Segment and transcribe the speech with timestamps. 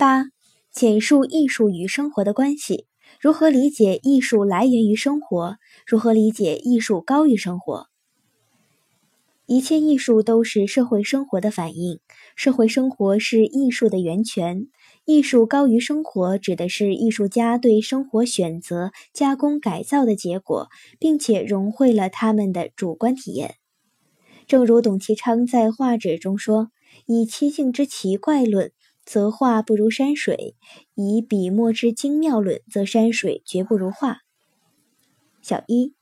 [0.00, 0.24] 八、
[0.72, 2.86] 简述艺术与生活的关系。
[3.20, 5.58] 如何理解艺术来源于生活？
[5.86, 7.88] 如何理解艺术高于生活？
[9.44, 12.00] 一切艺术都是社会生活的反应，
[12.34, 14.68] 社会生活是艺术的源泉。
[15.04, 23.56] 艺术高于生活，指的是艺术家对生活选择、加工、改造的结果，并且融汇了他们的主观体验。
[24.46, 26.70] 正如董其昌在画纸中说
[27.04, 28.72] ：“以七境之奇怪论，
[29.10, 30.54] 则画不如山水；
[30.94, 34.18] 以笔墨之精妙论，则山水绝不如画。”
[35.42, 35.96] 小一，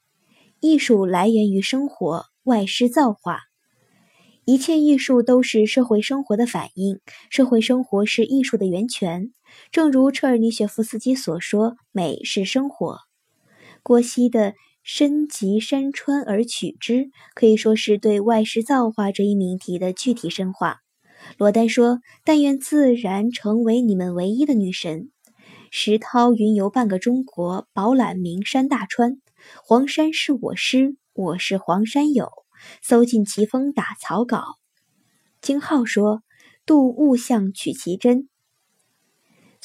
[0.60, 3.44] 艺术来源于生活，外施造化。
[4.44, 9.32] 一切艺术都是社会生活的反应，社会生活是艺术的源泉。
[9.72, 12.98] 正如车尔尼雪夫斯基所说：“美是生活。”
[13.82, 14.52] 郭熙的
[14.84, 20.80] “身及山川而取之”可以说是对外施造化这一命题的具体深化。
[21.36, 25.10] 罗丹说：“但愿自然成为你们唯一的女神。”
[25.70, 29.20] 石涛云游半个中国，饱览名山大川。
[29.62, 32.30] 黄山是我师，我是黄山友。
[32.82, 34.42] 搜尽奇峰打草稿。
[35.40, 36.22] 金浩说
[36.66, 38.28] ：“度物象取其真。”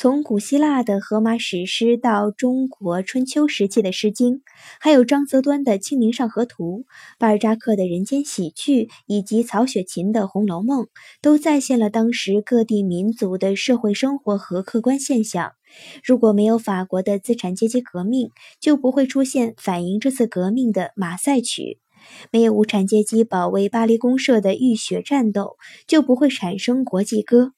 [0.04, 4.34] 从古希腊的荷马史诗到中国春秋时期的《诗经》，
[4.82, 6.82] 还有张择端的《清明上河图》，
[7.18, 10.84] 巴尔扎克的人间喜剧，以及曹雪芹的《红楼梦》，
[11.22, 15.54] 都再现了当时各地民族的社会生活和客观现象。
[16.04, 21.62] 如果没有法国的资产阶级革命，就不会出现反映这次革命的《马赛曲》。
[22.30, 25.56] 没有无产阶级保卫巴黎公社的浴血战斗，
[25.88, 27.46] 就不会产生国际歌。《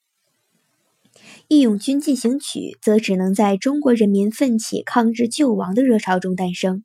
[1.48, 6.82] 义勇军进行曲》则只能在中国人民奋起抗日救亡的热潮中诞生。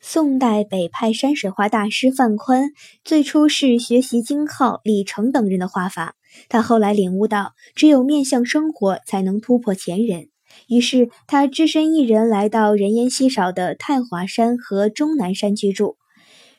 [0.00, 2.70] 宋代北派山水画大师范宽
[3.04, 6.14] 最初是学习金浩、李成等人的画法，
[6.48, 10.28] 他后来领悟到，只有面向生活，才能突破前人。
[10.66, 15.98] 于是他只身一人来到人烟稀少的太华山和终南山居住。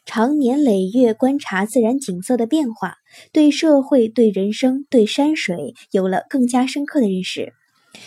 [0.05, 2.97] 长年累月观察自然景色的变化，
[3.31, 7.53] 对社会、对人生、对山水有了更加深刻的认识。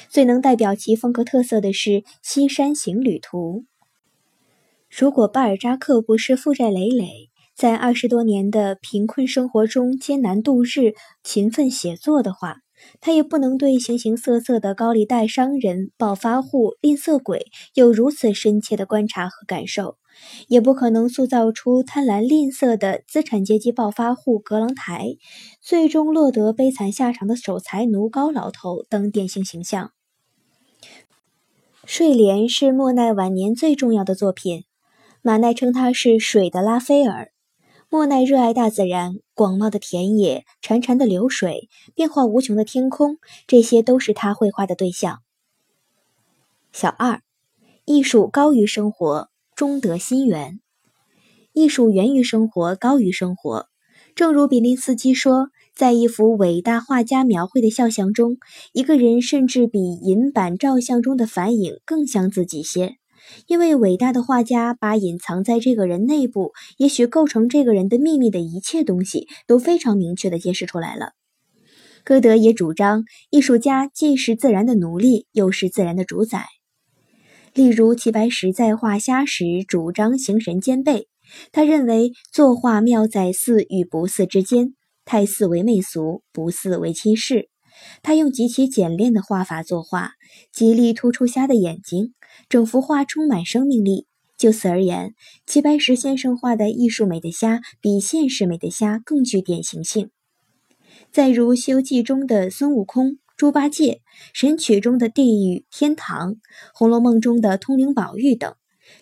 [0.09, 1.91] 最能代表其风格特色的是
[2.23, 3.61] 《西山行旅图》。
[4.89, 12.59] 如果巴尔扎克不是负债累累，在二十多年的贫困生活中艰难度日、勤奋写作的话，
[13.01, 19.97] 他也不能对形形色色的高利贷商人、暴发户、吝啬鬼有如此深切的观察和感受。
[20.49, 25.17] 也不可能塑造出贪婪吝啬的资产阶级暴发户格朗台，
[25.61, 29.93] 最终落得悲惨下场的守财奴高老头等典型形象。
[31.87, 34.65] 睡莲是莫奈晚年最重要的作品，
[35.21, 37.31] 马奈称它是水的拉斐尔。
[37.91, 45.21] 莫奈热爱大自然，广袤的田野、潺潺的流水、变化无穷的天空，这些都是他绘画的对象。
[46.73, 47.21] 小二，
[47.85, 49.29] 艺术高于生活。
[49.57, 50.59] 中得心源，
[51.53, 53.67] 艺术源于生活，高于生活。
[54.17, 58.37] 正如比林斯基说，在一幅伟大画家描绘的肖像中，
[58.73, 62.97] 一个人甚至比银版照相中的反影更像自己些，
[63.47, 71.13] 因为伟大的画家把隐藏在这个人内部，也许构成这个人的秘密的一切东西，都非常明确地揭示出来了。
[72.05, 76.45] 歌德也主张，艺术家既是自然的奴隶，又是自然的主宰。
[77.55, 81.07] 例如，齐白石在画虾时主张形神兼备。
[81.53, 87.49] 他认为作画妙在似与不似之间，太似为媚俗，不似为轻视。
[88.03, 90.11] 他用极其简练的画法作画，
[90.53, 92.13] 极力突出虾的眼睛，
[92.49, 94.07] 整幅画充满生命力。
[94.37, 95.15] 就此而言，
[95.47, 100.11] 齐白石先生画的艺术美的虾，比现实美的虾更具典型性。
[101.13, 103.19] 再如《西游记》中的孙悟空。
[103.37, 104.01] 猪八戒、
[104.33, 106.35] 神曲中的地狱、天堂，
[106.73, 108.55] 《红楼梦》中的通灵宝玉等，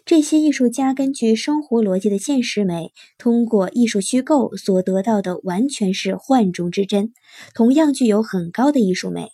[0.06, 7.12] 这些艺术家根据生活逻辑的现实美，通过艺术虚构所得到的，完全是幻中之真，
[7.54, 9.32] 同样具有很高的艺术美。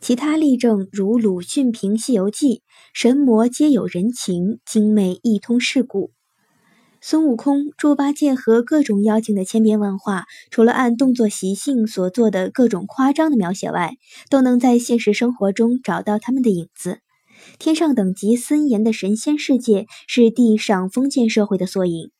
[0.00, 2.58] 其他例证如鲁迅评《西游记》，
[2.92, 6.12] 神魔皆有人情，精美一通世故。
[7.06, 13.98] 孙悟空、猪八戒和各种妖精的千变万化，除了按动作习性所做的各种夸张的描写外，
[14.30, 17.00] 都能在现实生活中找到他们的影子。
[17.58, 22.10] 天上等级森严的神仙世界是地上封建社会的缩影，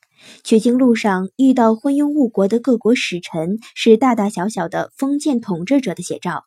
[0.42, 6.44] 取经路上遇到昏庸误国的各国使臣是大大小小的封建统治者的写照。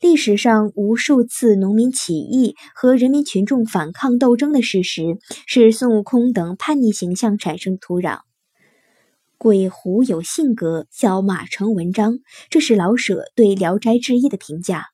[0.00, 8.20] 历史上无数次农民起义和人民群众反抗斗争的事实，是孙悟空等叛逆形象产生的土壤。
[9.36, 12.18] 鬼狐有性格，叫马成文章。
[12.48, 14.93] 这是老舍对《聊斋志异》的评价。